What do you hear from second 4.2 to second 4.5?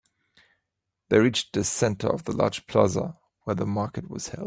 held.